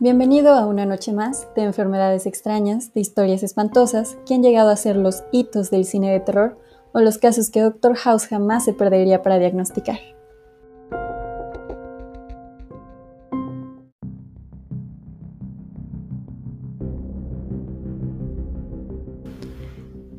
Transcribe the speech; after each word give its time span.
Bienvenido 0.00 0.54
a 0.54 0.64
una 0.64 0.86
noche 0.86 1.12
más 1.12 1.48
de 1.56 1.62
enfermedades 1.62 2.24
extrañas, 2.24 2.94
de 2.94 3.00
historias 3.00 3.42
espantosas 3.42 4.16
que 4.24 4.34
han 4.34 4.44
llegado 4.44 4.70
a 4.70 4.76
ser 4.76 4.94
los 4.94 5.24
hitos 5.32 5.72
del 5.72 5.84
cine 5.84 6.12
de 6.12 6.20
terror 6.20 6.56
o 6.92 7.00
los 7.00 7.18
casos 7.18 7.50
que 7.50 7.62
Dr. 7.62 7.96
House 7.96 8.26
jamás 8.28 8.64
se 8.64 8.72
perdería 8.72 9.24
para 9.24 9.40
diagnosticar. 9.40 9.98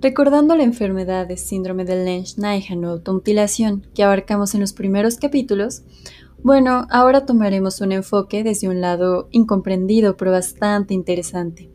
Recordando 0.01 0.55
la 0.55 0.63
enfermedad 0.63 1.25
de 1.25 1.37
síndrome 1.37 1.85
de 1.85 2.03
Lenz-Naeghan 2.03 2.83
o 2.83 2.89
automutilación 2.89 3.87
que 3.93 4.03
abarcamos 4.03 4.53
en 4.55 4.59
los 4.59 4.73
primeros 4.73 5.15
capítulos, 5.15 5.83
bueno, 6.43 6.87
ahora 6.89 7.25
tomaremos 7.25 7.81
un 7.81 7.91
enfoque 7.91 8.43
desde 8.43 8.69
un 8.69 8.81
lado 8.81 9.27
incomprendido 9.31 10.15
pero 10.17 10.31
bastante 10.31 10.93
interesante. 10.93 11.69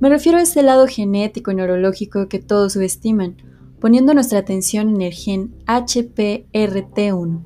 Me 0.00 0.08
refiero 0.08 0.38
a 0.38 0.42
ese 0.42 0.62
lado 0.62 0.86
genético 0.88 1.52
y 1.52 1.54
neurológico 1.54 2.28
que 2.28 2.40
todos 2.40 2.72
subestiman, 2.72 3.36
poniendo 3.80 4.14
nuestra 4.14 4.40
atención 4.40 4.88
en 4.88 5.02
el 5.02 5.12
gen 5.12 5.54
HPRT1, 5.66 7.42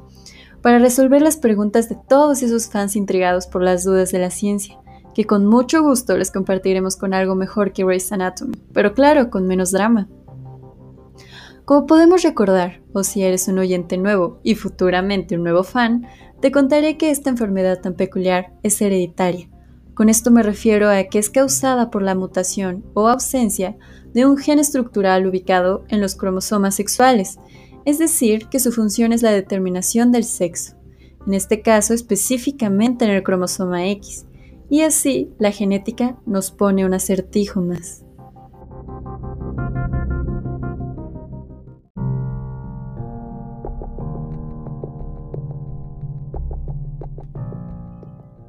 para 0.63 0.79
resolver 0.79 1.21
las 1.21 1.37
preguntas 1.37 1.89
de 1.89 1.99
todos 2.09 2.43
esos 2.43 2.69
fans 2.69 2.97
intrigados 2.97 3.47
por 3.47 3.63
las 3.63 3.85
dudas 3.85 4.11
de 4.11 4.19
la 4.19 4.31
ciencia, 4.31 4.79
que 5.15 5.25
con 5.25 5.47
mucho 5.47 5.83
gusto 5.83 6.17
les 6.17 6.31
compartiremos 6.31 6.97
con 6.97 7.15
algo 7.15 7.35
mejor 7.35 7.73
que 7.73 7.85
Grey's 7.85 8.11
Anatomy, 8.11 8.57
pero 8.73 8.95
claro, 8.95 9.29
con 9.31 9.47
menos 9.47 9.71
drama. 9.71 10.09
Como 11.67 11.87
podemos 11.87 12.23
recordar, 12.23 12.81
o 12.93 13.03
si 13.03 13.23
eres 13.23 13.49
un 13.49 13.59
oyente 13.59 13.99
nuevo 13.99 14.41
y 14.43 14.55
futuramente 14.55 15.37
un 15.37 15.43
nuevo 15.43 15.65
fan, 15.65 16.07
te 16.41 16.51
contaré 16.53 16.97
que 16.97 17.11
esta 17.11 17.31
enfermedad 17.31 17.81
tan 17.81 17.95
peculiar 17.95 18.53
es 18.63 18.81
hereditaria. 18.81 19.49
Con 19.95 20.09
esto 20.09 20.31
me 20.31 20.43
refiero 20.43 20.91
a 20.91 21.05
que 21.05 21.19
es 21.19 21.31
causada 21.31 21.91
por 21.91 22.03
la 22.03 22.15
mutación 22.15 22.85
o 22.95 23.09
ausencia 23.09 23.77
de 24.13 24.27
un 24.27 24.37
gen 24.37 24.59
estructural 24.59 25.27
ubicado 25.27 25.85
en 25.89 26.01
los 26.01 26.15
cromosomas 26.15 26.75
sexuales, 26.75 27.39
es 27.85 27.99
decir, 27.99 28.49
que 28.49 28.61
su 28.61 28.73
función 28.73 29.13
es 29.13 29.23
la 29.23 29.31
determinación 29.31 30.13
del 30.13 30.25
sexo, 30.25 30.75
en 31.27 31.35
este 31.35 31.63
caso 31.63 31.95
específicamente 31.95 33.05
en 33.05 33.13
el 33.13 33.23
cromosoma 33.23 33.89
X, 33.89 34.27
y 34.69 34.83
así 34.83 35.31
la 35.39 35.53
genética 35.53 36.17
nos 36.27 36.51
pone 36.51 36.85
un 36.85 36.95
acertijo 36.95 37.61
más. 37.61 38.06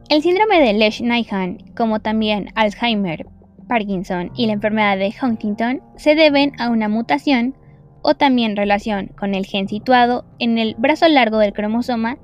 El 0.09 0.22
síndrome 0.22 0.61
de 0.61 0.72
Lesch-Nyhan, 0.72 1.75
como 1.75 2.00
también 2.00 2.53
Alzheimer, 2.55 3.25
Parkinson 3.67 4.31
y 4.36 4.47
la 4.47 4.53
enfermedad 4.53 4.97
de 4.97 5.13
Huntington, 5.22 5.81
se 5.97 6.16
deben 6.16 6.53
a 6.61 6.69
una 6.69 6.88
mutación 6.88 7.58
o 8.03 8.16
también 8.16 8.55
relación 8.55 9.08
con 9.19 9.35
el 9.35 9.45
gen 9.45 9.67
situado 9.67 10.23
en 10.39 10.59
el 10.59 10.75
brazo 10.75 11.09
largo 11.09 11.39
del 11.39 11.52
cromosoma 11.52 12.17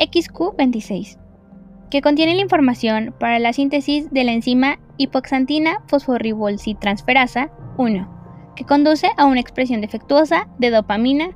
XQ26, 0.00 1.16
que 1.92 2.02
contiene 2.02 2.34
la 2.34 2.40
información 2.40 3.14
para 3.20 3.38
la 3.38 3.52
síntesis 3.52 4.10
de 4.10 4.24
la 4.24 4.32
enzima 4.32 4.80
hipoxantina 4.96 5.84
fosforibolcitransferasa 5.86 7.52
1, 7.78 8.52
que 8.56 8.64
conduce 8.64 9.10
a 9.16 9.26
una 9.26 9.38
expresión 9.38 9.80
defectuosa 9.80 10.48
de 10.58 10.70
dopamina 10.70 11.30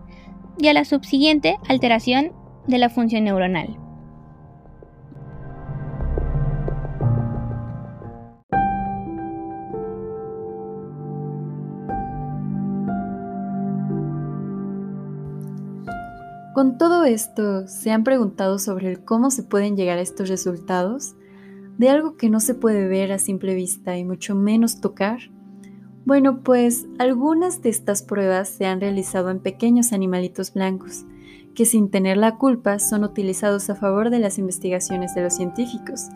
y 0.59 0.67
a 0.67 0.73
la 0.73 0.85
subsiguiente 0.85 1.59
alteración 1.69 2.33
de 2.67 2.79
la 2.79 2.89
función 2.89 3.23
neuronal. 3.23 3.86
Con 16.57 16.79
todo 16.79 17.05
esto, 17.05 17.69
¿se 17.69 17.91
han 17.91 18.03
preguntado 18.03 18.59
sobre 18.59 18.91
el 18.91 19.05
cómo 19.05 19.31
se 19.31 19.43
pueden 19.43 19.77
llegar 19.77 19.99
a 19.99 20.01
estos 20.01 20.31
resultados? 20.31 21.15
¿De 21.77 21.91
algo 21.91 22.17
que 22.17 22.31
no 22.31 22.41
se 22.41 22.55
puede 22.55 22.89
ver 22.89 23.13
a 23.13 23.19
simple 23.19 23.55
vista 23.55 23.99
y 23.99 24.07
mucho 24.07 24.35
menos 24.35 24.81
tocar? 24.81 25.19
Bueno, 26.07 26.41
pues 26.43 26.87
algunas 26.99 27.61
de 27.61 27.69
estas 27.69 28.03
pruebas 28.03 28.49
se 28.49 28.65
han 28.65 28.81
realizado 28.81 29.29
en 29.29 29.41
pequeños 29.41 29.93
animalitos 29.93 30.55
blancos, 30.55 31.05
que 31.55 31.67
sin 31.67 31.91
tener 31.91 32.17
la 32.17 32.39
culpa 32.39 32.79
son 32.79 33.05
utilizados 33.05 33.69
a 33.69 33.75
favor 33.75 34.09
de 34.09 34.21
las 34.21 34.39
investigaciones 34.39 35.15
de 35.15 35.25
los 35.25 35.35
científicos, 35.35 36.09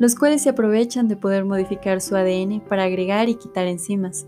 los 0.00 0.16
cuales 0.16 0.42
se 0.42 0.48
aprovechan 0.48 1.06
de 1.06 1.14
poder 1.14 1.44
modificar 1.44 2.00
su 2.00 2.16
ADN 2.16 2.62
para 2.68 2.82
agregar 2.82 3.28
y 3.28 3.36
quitar 3.36 3.68
enzimas. 3.68 4.26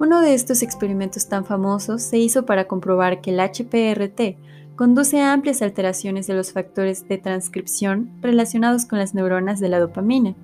Uno 0.00 0.20
de 0.20 0.34
estos 0.34 0.64
experimentos 0.64 1.28
tan 1.28 1.44
famosos 1.44 2.02
se 2.02 2.18
hizo 2.18 2.44
para 2.44 2.66
comprobar 2.66 3.20
que 3.20 3.30
el 3.30 3.38
HPRT 3.38 4.50
conduce 4.80 5.20
a 5.20 5.34
amplias 5.34 5.60
alteraciones 5.60 6.26
de 6.26 6.32
los 6.32 6.54
factores 6.54 7.06
de 7.06 7.18
transcripción 7.18 8.12
relacionados 8.22 8.86
con 8.86 8.98
las 8.98 9.14
neuronas 9.14 9.60
de 9.60 9.68
la 9.68 9.78
dopamina 9.78 10.34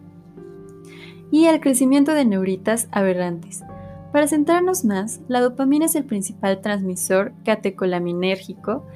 y 1.31 1.47
al 1.47 1.59
crecimiento 1.59 2.13
de 2.13 2.27
neuritas 2.27 2.87
aberrantes. 2.93 3.63
Para 4.13 4.29
centrarnos 4.29 4.85
más, 4.85 5.23
la 5.29 5.41
dopamina 5.41 5.87
es 5.87 5.95
el 5.95 6.05
principal 6.05 6.61
transmisor 6.61 7.33
catecolaminérgico 7.47 8.87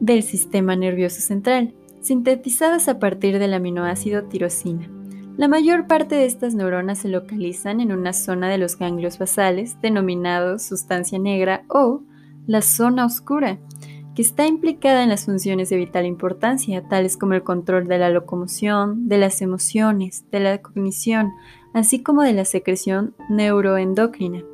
del 0.00 0.24
sistema 0.24 0.74
nervioso 0.74 1.20
central, 1.20 1.72
sintetizadas 2.00 2.88
a 2.88 2.98
partir 2.98 3.38
del 3.38 3.54
aminoácido 3.54 4.24
tirosina. 4.24 4.90
La 5.36 5.46
mayor 5.46 5.86
parte 5.86 6.16
de 6.16 6.24
estas 6.24 6.56
neuronas 6.56 6.98
se 6.98 7.08
localizan 7.08 7.80
en 7.80 7.92
una 7.92 8.12
zona 8.12 8.48
de 8.48 8.58
los 8.58 8.76
ganglios 8.76 9.20
basales 9.20 9.80
denominados 9.82 10.64
sustancia 10.64 11.20
negra 11.20 11.62
o 11.68 12.02
la 12.48 12.60
zona 12.60 13.06
oscura, 13.06 13.60
que 14.14 14.22
está 14.22 14.46
implicada 14.46 15.02
en 15.02 15.08
las 15.08 15.24
funciones 15.26 15.70
de 15.70 15.76
vital 15.76 16.06
importancia, 16.06 16.86
tales 16.88 17.16
como 17.16 17.34
el 17.34 17.42
control 17.42 17.86
de 17.86 17.98
la 17.98 18.10
locomoción, 18.10 19.08
de 19.08 19.18
las 19.18 19.42
emociones, 19.42 20.24
de 20.30 20.40
la 20.40 20.58
cognición, 20.62 21.32
así 21.72 22.02
como 22.02 22.22
de 22.22 22.32
la 22.32 22.44
secreción 22.44 23.14
neuroendocrina. 23.28 24.44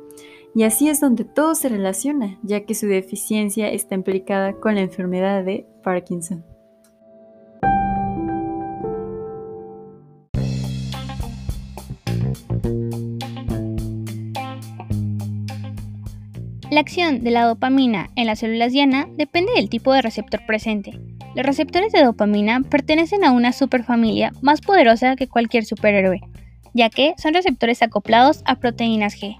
Y 0.53 0.63
así 0.63 0.89
es 0.89 0.99
donde 0.99 1.23
todo 1.23 1.55
se 1.55 1.69
relaciona, 1.69 2.37
ya 2.43 2.65
que 2.65 2.75
su 2.75 2.87
deficiencia 2.87 3.71
está 3.71 3.95
implicada 3.95 4.53
con 4.53 4.75
la 4.75 4.81
enfermedad 4.81 5.45
de 5.45 5.65
Parkinson. 5.83 6.50
Acción 16.81 17.23
de 17.23 17.31
la 17.31 17.45
dopamina 17.45 18.09
en 18.15 18.27
las 18.27 18.39
células 18.39 18.73
diana 18.73 19.07
depende 19.15 19.53
del 19.55 19.69
tipo 19.69 19.93
de 19.93 20.01
receptor 20.01 20.45
presente. 20.45 20.99
Los 21.35 21.45
receptores 21.45 21.93
de 21.93 22.03
dopamina 22.03 22.61
pertenecen 22.61 23.23
a 23.23 23.31
una 23.31 23.53
superfamilia 23.53 24.33
más 24.41 24.61
poderosa 24.61 25.15
que 25.15 25.27
cualquier 25.27 25.63
superhéroe, 25.63 26.19
ya 26.73 26.89
que 26.89 27.13
son 27.17 27.33
receptores 27.33 27.81
acoplados 27.81 28.41
a 28.45 28.55
proteínas 28.55 29.15
G, 29.15 29.37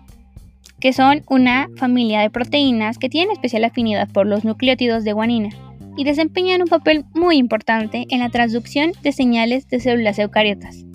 que 0.80 0.94
son 0.94 1.24
una 1.30 1.68
familia 1.76 2.22
de 2.22 2.30
proteínas 2.30 2.98
que 2.98 3.10
tienen 3.10 3.32
especial 3.32 3.66
afinidad 3.66 4.08
por 4.10 4.26
los 4.26 4.46
nucleótidos 4.46 5.04
de 5.04 5.14
guanina 5.14 5.50
y 5.98 6.06
desempeñan 6.06 6.62
un 6.62 6.70
papel 6.70 7.06
muy 7.14 7.38
importante 7.38 8.06
en 8.10 8.20
la 8.20 8.30
transducción 8.30 8.94
de 9.04 9.12
señales 9.12 9.68
de 9.68 9.80
células 9.80 10.18
eucariotas. 10.20 10.86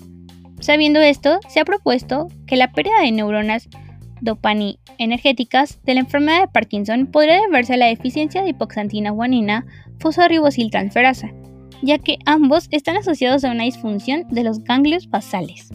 Sabiendo 0.59 0.99
esto, 0.99 1.39
se 1.47 1.59
ha 1.59 1.65
propuesto 1.65 2.27
que 2.47 2.55
la 2.55 2.71
pérdida 2.71 3.01
de 3.01 3.11
neuronas 3.11 3.69
energéticas 4.97 5.79
de 5.83 5.93
la 5.93 6.01
enfermedad 6.01 6.41
de 6.41 6.47
Parkinson 6.47 7.07
podría 7.07 7.41
deberse 7.41 7.73
a 7.73 7.77
la 7.77 7.87
deficiencia 7.87 8.41
de 8.41 8.49
hipoxantina 8.49 9.11
guanina 9.11 9.65
fosforibosiltransferasa, 9.99 11.31
ya 11.81 11.97
que 11.97 12.17
ambos 12.25 12.67
están 12.71 12.97
asociados 12.97 13.43
a 13.43 13.51
una 13.51 13.63
disfunción 13.63 14.25
de 14.29 14.43
los 14.43 14.63
ganglios 14.63 15.09
basales. 15.09 15.69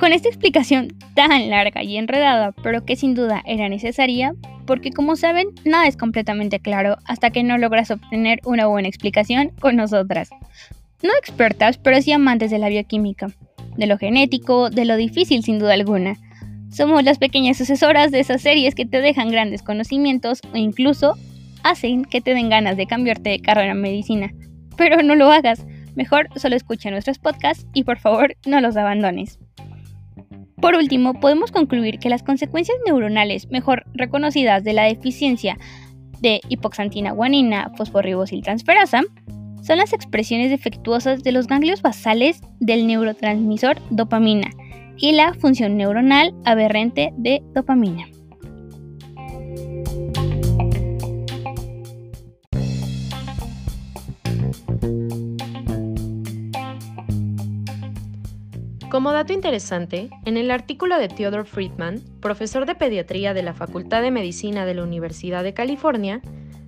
Con 0.00 0.14
esta 0.14 0.28
explicación 0.28 0.94
tan 1.14 1.50
larga 1.50 1.82
y 1.82 1.98
enredada, 1.98 2.52
pero 2.62 2.86
que 2.86 2.96
sin 2.96 3.14
duda 3.14 3.42
era 3.44 3.68
necesaria, 3.68 4.34
porque 4.66 4.90
como 4.90 5.16
saben, 5.16 5.48
nada 5.64 5.86
es 5.86 5.96
completamente 5.96 6.60
claro 6.60 6.96
hasta 7.04 7.30
que 7.30 7.42
no 7.42 7.58
logras 7.58 7.90
obtener 7.90 8.40
una 8.44 8.66
buena 8.66 8.88
explicación 8.88 9.50
con 9.60 9.76
nosotras. 9.76 10.30
No 11.02 11.10
expertas, 11.18 11.78
pero 11.78 12.00
sí 12.02 12.12
amantes 12.12 12.50
de 12.50 12.58
la 12.58 12.68
bioquímica, 12.68 13.28
de 13.76 13.86
lo 13.86 13.98
genético, 13.98 14.70
de 14.70 14.84
lo 14.84 14.96
difícil 14.96 15.42
sin 15.42 15.58
duda 15.58 15.74
alguna. 15.74 16.16
Somos 16.70 17.02
las 17.02 17.18
pequeñas 17.18 17.56
sucesoras 17.56 18.10
de 18.12 18.20
esas 18.20 18.42
series 18.42 18.74
que 18.74 18.86
te 18.86 19.00
dejan 19.00 19.30
grandes 19.30 19.62
conocimientos 19.62 20.40
o 20.52 20.56
incluso 20.56 21.16
hacen 21.62 22.04
que 22.04 22.20
te 22.20 22.34
den 22.34 22.48
ganas 22.48 22.76
de 22.76 22.86
cambiarte 22.86 23.30
de 23.30 23.40
carrera 23.40 23.72
en 23.72 23.80
medicina. 23.80 24.32
Pero 24.76 25.02
no 25.02 25.14
lo 25.14 25.32
hagas, 25.32 25.66
mejor 25.94 26.28
solo 26.36 26.56
escucha 26.56 26.90
nuestros 26.90 27.18
podcasts 27.18 27.66
y 27.74 27.84
por 27.84 27.98
favor 27.98 28.36
no 28.46 28.60
los 28.60 28.76
abandones. 28.76 29.38
Por 30.60 30.74
último, 30.74 31.14
podemos 31.14 31.52
concluir 31.52 31.98
que 31.98 32.10
las 32.10 32.22
consecuencias 32.22 32.76
neuronales 32.84 33.50
mejor 33.50 33.84
reconocidas 33.94 34.62
de 34.62 34.74
la 34.74 34.84
deficiencia 34.84 35.58
de 36.20 36.40
hipoxantina 36.48 37.12
guanina 37.12 37.72
fosforribosiltransferasa 37.76 39.02
son 39.62 39.78
las 39.78 39.92
expresiones 39.92 40.50
defectuosas 40.50 41.22
de 41.22 41.32
los 41.32 41.46
ganglios 41.46 41.82
basales 41.82 42.40
del 42.60 42.86
neurotransmisor 42.86 43.78
dopamina 43.90 44.50
y 44.96 45.12
la 45.12 45.34
función 45.34 45.76
neuronal 45.76 46.34
aberrante 46.44 47.12
de 47.16 47.42
dopamina. 47.54 48.06
Como 59.00 59.12
dato 59.12 59.32
interesante, 59.32 60.10
en 60.26 60.36
el 60.36 60.50
artículo 60.50 60.98
de 60.98 61.08
Theodore 61.08 61.46
Friedman, 61.46 62.02
profesor 62.20 62.66
de 62.66 62.74
pediatría 62.74 63.32
de 63.32 63.42
la 63.42 63.54
Facultad 63.54 64.02
de 64.02 64.10
Medicina 64.10 64.66
de 64.66 64.74
la 64.74 64.82
Universidad 64.82 65.42
de 65.42 65.54
California, 65.54 66.20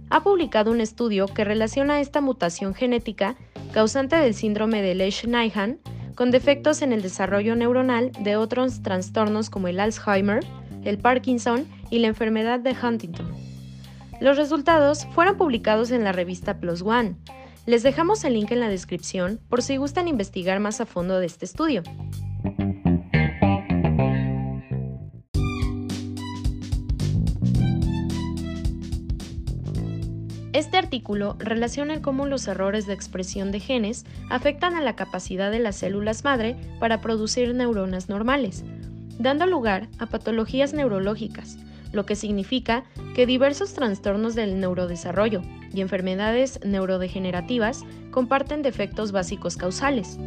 ha 0.08 0.22
publicado 0.22 0.70
un 0.70 0.80
estudio 0.80 1.26
que 1.26 1.44
relaciona 1.44 2.00
esta 2.00 2.22
mutación 2.22 2.72
genética 2.72 3.36
causante 3.72 4.16
del 4.16 4.32
síndrome 4.32 4.80
de 4.80 4.94
Lesch-Nyhan 4.94 5.80
con 6.14 6.30
defectos 6.30 6.80
en 6.80 6.94
el 6.94 7.02
desarrollo 7.02 7.54
neuronal 7.54 8.12
de 8.20 8.36
otros 8.36 8.82
trastornos 8.82 9.50
como 9.50 9.68
el 9.68 9.78
Alzheimer, 9.78 10.42
el 10.84 10.96
Parkinson 10.96 11.66
y 11.90 11.98
la 11.98 12.08
enfermedad 12.08 12.60
de 12.60 12.74
Huntington. 12.82 13.30
Los 14.22 14.38
resultados 14.38 15.06
fueron 15.14 15.36
publicados 15.36 15.90
en 15.90 16.02
la 16.02 16.12
revista 16.12 16.58
PLOS 16.60 16.80
ONE, 16.80 17.14
les 17.64 17.84
dejamos 17.84 18.24
el 18.24 18.34
link 18.34 18.50
en 18.50 18.60
la 18.60 18.68
descripción 18.68 19.40
por 19.48 19.62
si 19.62 19.76
gustan 19.76 20.08
investigar 20.08 20.58
más 20.58 20.80
a 20.80 20.86
fondo 20.86 21.20
de 21.20 21.26
este 21.26 21.44
estudio. 21.44 21.82
Este 30.52 30.76
artículo 30.76 31.36
relaciona 31.38 32.02
cómo 32.02 32.26
los 32.26 32.46
errores 32.46 32.86
de 32.86 32.92
expresión 32.92 33.52
de 33.52 33.60
genes 33.60 34.04
afectan 34.28 34.74
a 34.74 34.82
la 34.82 34.96
capacidad 34.96 35.50
de 35.50 35.60
las 35.60 35.76
células 35.76 36.24
madre 36.24 36.56
para 36.78 37.00
producir 37.00 37.54
neuronas 37.54 38.08
normales, 38.08 38.64
dando 39.18 39.46
lugar 39.46 39.88
a 39.98 40.06
patologías 40.06 40.74
neurológicas, 40.74 41.58
lo 41.92 42.04
que 42.06 42.16
significa 42.16 42.84
que 43.14 43.24
diversos 43.24 43.72
trastornos 43.72 44.34
del 44.34 44.60
neurodesarrollo 44.60 45.42
y 45.74 45.80
enfermedades 45.80 46.60
neurodegenerativas 46.64 47.84
comparten 48.10 48.62
defectos 48.62 49.12
básicos 49.12 49.56
causales. 49.56 50.18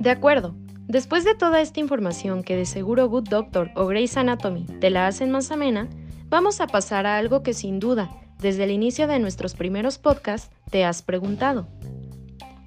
De 0.00 0.10
acuerdo, 0.10 0.56
después 0.88 1.24
de 1.24 1.36
toda 1.36 1.60
esta 1.60 1.78
información 1.78 2.42
que 2.42 2.56
de 2.56 2.66
seguro 2.66 3.08
Good 3.08 3.28
Doctor 3.28 3.70
o 3.76 3.86
Grey's 3.86 4.16
Anatomy 4.16 4.66
te 4.80 4.90
la 4.90 5.06
hacen 5.06 5.30
más 5.30 5.52
amena, 5.52 5.88
vamos 6.28 6.60
a 6.60 6.66
pasar 6.66 7.06
a 7.06 7.18
algo 7.18 7.44
que 7.44 7.54
sin 7.54 7.78
duda, 7.78 8.10
desde 8.40 8.64
el 8.64 8.72
inicio 8.72 9.06
de 9.06 9.20
nuestros 9.20 9.54
primeros 9.54 9.98
podcasts, 9.98 10.50
te 10.70 10.84
has 10.84 11.02
preguntado. 11.02 11.68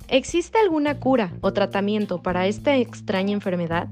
¿Existe 0.08 0.60
alguna 0.60 1.00
cura 1.00 1.32
o 1.42 1.52
tratamiento 1.52 2.22
para 2.22 2.46
esta 2.46 2.78
extraña 2.78 3.34
enfermedad? 3.34 3.88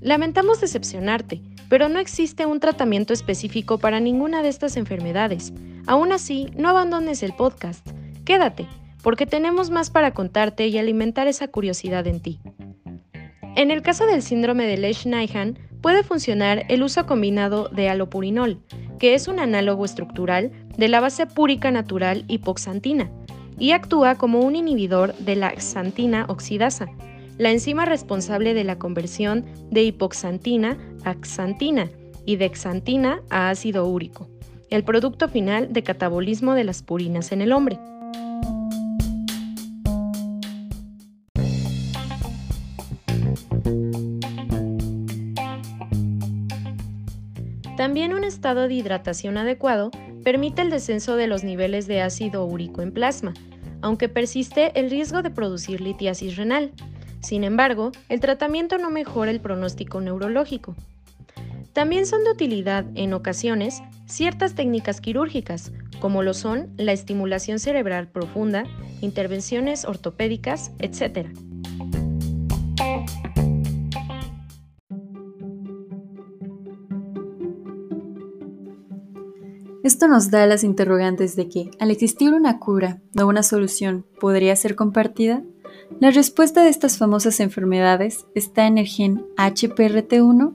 Lamentamos 0.00 0.60
decepcionarte, 0.60 1.42
pero 1.68 1.88
no 1.88 1.98
existe 1.98 2.46
un 2.46 2.58
tratamiento 2.58 3.12
específico 3.12 3.78
para 3.78 4.00
ninguna 4.00 4.42
de 4.42 4.48
estas 4.48 4.76
enfermedades. 4.76 5.52
Aún 5.86 6.12
así, 6.12 6.48
no 6.56 6.70
abandones 6.70 7.22
el 7.22 7.34
podcast. 7.34 7.86
Quédate, 8.24 8.66
porque 9.02 9.26
tenemos 9.26 9.70
más 9.70 9.90
para 9.90 10.12
contarte 10.12 10.68
y 10.68 10.78
alimentar 10.78 11.26
esa 11.26 11.48
curiosidad 11.48 12.06
en 12.06 12.20
ti. 12.20 12.40
En 13.56 13.70
el 13.70 13.82
caso 13.82 14.06
del 14.06 14.22
síndrome 14.22 14.66
de 14.66 14.78
Lesch-Nyhan, 14.78 15.58
puede 15.82 16.02
funcionar 16.02 16.64
el 16.70 16.82
uso 16.82 17.04
combinado 17.04 17.68
de 17.68 17.90
alopurinol, 17.90 18.62
que 18.98 19.14
es 19.14 19.28
un 19.28 19.38
análogo 19.38 19.84
estructural 19.84 20.50
de 20.78 20.88
la 20.88 21.00
base 21.00 21.26
púrica 21.26 21.70
natural 21.70 22.24
hipoxantina, 22.26 23.10
y 23.58 23.72
actúa 23.72 24.16
como 24.16 24.40
un 24.40 24.56
inhibidor 24.56 25.14
de 25.16 25.36
la 25.36 25.54
xantina 25.60 26.26
oxidasa, 26.28 26.86
la 27.38 27.50
enzima 27.50 27.84
responsable 27.84 28.54
de 28.54 28.64
la 28.64 28.78
conversión 28.78 29.44
de 29.70 29.82
hipoxantina 29.82 30.78
a 31.04 31.14
xantina 31.22 31.90
y 32.24 32.36
de 32.36 32.50
xantina 32.54 33.22
a 33.30 33.50
ácido 33.50 33.86
úrico, 33.86 34.28
el 34.70 34.84
producto 34.84 35.28
final 35.28 35.72
de 35.72 35.82
catabolismo 35.82 36.54
de 36.54 36.64
las 36.64 36.82
purinas 36.82 37.32
en 37.32 37.42
el 37.42 37.52
hombre. 37.52 37.78
También 47.76 48.14
un 48.14 48.24
estado 48.24 48.68
de 48.68 48.74
hidratación 48.74 49.36
adecuado 49.36 49.90
permite 50.24 50.62
el 50.62 50.70
descenso 50.70 51.16
de 51.16 51.26
los 51.26 51.44
niveles 51.44 51.86
de 51.86 52.00
ácido 52.00 52.44
úrico 52.44 52.82
en 52.82 52.92
plasma, 52.92 53.34
aunque 53.82 54.08
persiste 54.08 54.72
el 54.80 54.90
riesgo 54.90 55.22
de 55.22 55.30
producir 55.30 55.80
litiasis 55.80 56.36
renal. 56.36 56.72
Sin 57.20 57.44
embargo, 57.44 57.92
el 58.08 58.20
tratamiento 58.20 58.78
no 58.78 58.90
mejora 58.90 59.30
el 59.30 59.40
pronóstico 59.40 60.00
neurológico. 60.00 60.74
También 61.74 62.06
son 62.06 62.24
de 62.24 62.30
utilidad, 62.30 62.86
en 62.94 63.12
ocasiones, 63.12 63.82
ciertas 64.06 64.54
técnicas 64.54 65.00
quirúrgicas, 65.00 65.72
como 66.00 66.22
lo 66.22 66.32
son 66.32 66.72
la 66.76 66.92
estimulación 66.92 67.58
cerebral 67.58 68.08
profunda, 68.08 68.64
intervenciones 69.00 69.84
ortopédicas, 69.84 70.70
etc. 70.78 71.28
Esto 79.84 80.08
nos 80.08 80.30
da 80.30 80.46
las 80.46 80.64
interrogantes 80.64 81.36
de 81.36 81.50
que, 81.50 81.70
al 81.78 81.90
existir 81.90 82.32
una 82.32 82.58
cura 82.58 83.02
o 83.20 83.26
una 83.26 83.42
solución, 83.42 84.06
¿podría 84.18 84.56
ser 84.56 84.76
compartida? 84.76 85.42
La 86.00 86.10
respuesta 86.10 86.64
de 86.64 86.70
estas 86.70 86.96
famosas 86.96 87.38
enfermedades 87.38 88.24
está 88.34 88.66
en 88.66 88.78
el 88.78 88.86
gen 88.86 89.26
HPRT1. 89.36 90.54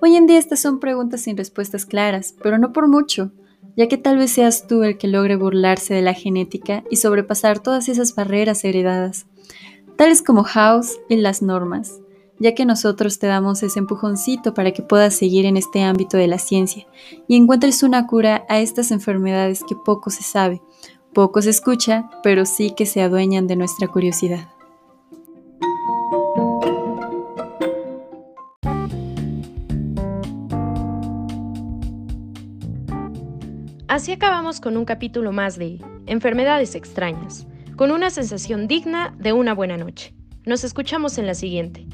Hoy 0.00 0.16
en 0.16 0.26
día 0.26 0.38
estas 0.38 0.60
son 0.60 0.80
preguntas 0.80 1.20
sin 1.20 1.36
respuestas 1.36 1.84
claras, 1.84 2.34
pero 2.42 2.56
no 2.56 2.72
por 2.72 2.88
mucho, 2.88 3.30
ya 3.76 3.88
que 3.88 3.98
tal 3.98 4.16
vez 4.16 4.30
seas 4.30 4.66
tú 4.66 4.84
el 4.84 4.96
que 4.96 5.08
logre 5.08 5.36
burlarse 5.36 5.92
de 5.92 6.00
la 6.00 6.14
genética 6.14 6.82
y 6.90 6.96
sobrepasar 6.96 7.58
todas 7.58 7.90
esas 7.90 8.14
barreras 8.14 8.64
heredadas, 8.64 9.26
tales 9.96 10.22
como 10.22 10.44
House 10.44 10.98
y 11.10 11.16
las 11.16 11.42
normas 11.42 12.00
ya 12.38 12.54
que 12.54 12.64
nosotros 12.64 13.18
te 13.18 13.26
damos 13.26 13.62
ese 13.62 13.78
empujoncito 13.78 14.54
para 14.54 14.72
que 14.72 14.82
puedas 14.82 15.14
seguir 15.14 15.46
en 15.46 15.56
este 15.56 15.82
ámbito 15.82 16.16
de 16.16 16.26
la 16.26 16.38
ciencia 16.38 16.86
y 17.28 17.36
encuentres 17.36 17.82
una 17.82 18.06
cura 18.06 18.44
a 18.48 18.60
estas 18.60 18.90
enfermedades 18.90 19.62
que 19.66 19.74
poco 19.74 20.10
se 20.10 20.22
sabe, 20.22 20.62
poco 21.14 21.40
se 21.42 21.50
escucha, 21.50 22.10
pero 22.22 22.44
sí 22.44 22.72
que 22.76 22.86
se 22.86 23.02
adueñan 23.02 23.46
de 23.46 23.56
nuestra 23.56 23.88
curiosidad. 23.88 24.48
Así 33.88 34.12
acabamos 34.12 34.60
con 34.60 34.76
un 34.76 34.84
capítulo 34.84 35.32
más 35.32 35.56
de 35.56 35.80
Enfermedades 36.04 36.74
extrañas, 36.74 37.46
con 37.76 37.90
una 37.90 38.10
sensación 38.10 38.68
digna 38.68 39.16
de 39.18 39.32
una 39.32 39.54
buena 39.54 39.76
noche. 39.76 40.14
Nos 40.44 40.64
escuchamos 40.64 41.18
en 41.18 41.26
la 41.26 41.34
siguiente. 41.34 41.86